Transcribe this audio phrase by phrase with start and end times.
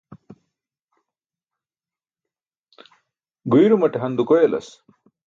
[3.49, 4.69] Guirumaṭe han dukoyalas.